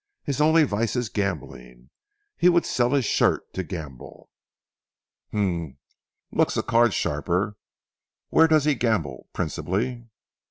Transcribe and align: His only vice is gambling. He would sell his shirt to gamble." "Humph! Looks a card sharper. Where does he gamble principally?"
His 0.23 0.41
only 0.41 0.63
vice 0.63 0.95
is 0.95 1.09
gambling. 1.09 1.91
He 2.35 2.49
would 2.49 2.65
sell 2.65 2.89
his 2.93 3.05
shirt 3.05 3.53
to 3.53 3.61
gamble." 3.63 4.31
"Humph! 5.31 5.75
Looks 6.31 6.57
a 6.57 6.63
card 6.63 6.95
sharper. 6.95 7.55
Where 8.29 8.47
does 8.47 8.65
he 8.65 8.73
gamble 8.73 9.27
principally?" 9.31 10.07